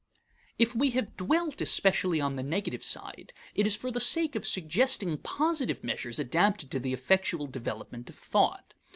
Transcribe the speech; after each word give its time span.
If 0.57 0.73
we 0.75 0.89
have 0.97 1.15
dwelt 1.15 1.61
especially 1.61 2.19
on 2.19 2.35
the 2.35 2.41
negative 2.41 2.83
side, 2.83 3.33
it 3.53 3.67
is 3.67 3.75
for 3.75 3.91
the 3.91 3.99
sake 3.99 4.33
of 4.35 4.47
suggesting 4.47 5.19
positive 5.19 5.83
measures 5.83 6.17
adapted 6.17 6.71
to 6.71 6.79
the 6.79 6.91
effectual 6.91 7.45
development 7.45 8.09
of 8.09 8.15
thought. 8.15 8.73